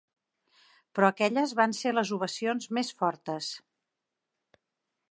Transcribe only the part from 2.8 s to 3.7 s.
fortes.